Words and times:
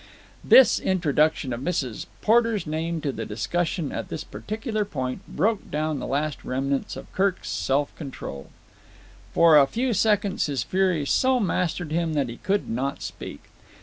This 0.43 0.79
introduction 0.79 1.53
of 1.53 1.59
Mrs. 1.61 2.07
Porter's 2.23 2.65
name 2.65 2.95
into 2.95 3.11
the 3.11 3.23
discussion 3.23 3.91
at 3.91 4.07
this 4.09 4.23
particular 4.23 4.83
point 4.83 5.21
broke 5.27 5.69
down 5.69 5.99
the 5.99 6.07
last 6.07 6.43
remnants 6.43 6.95
of 6.95 7.13
Kirk's 7.13 7.49
self 7.49 7.95
control. 7.95 8.49
For 9.31 9.59
a 9.59 9.67
few 9.67 9.93
seconds 9.93 10.47
his 10.47 10.63
fury 10.63 11.05
so 11.05 11.39
mastered 11.39 11.91
him 11.91 12.13
that 12.13 12.29
he 12.29 12.37
could 12.37 12.67
not 12.67 13.03
speak. 13.03 13.43